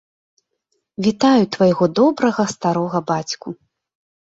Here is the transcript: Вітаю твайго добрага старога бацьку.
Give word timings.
Вітаю 1.07 1.43
твайго 1.57 1.85
добрага 2.01 2.49
старога 2.55 3.05
бацьку. 3.15 3.49